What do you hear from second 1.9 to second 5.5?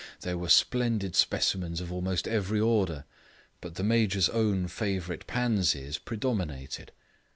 almost every order, but the Major's own favourite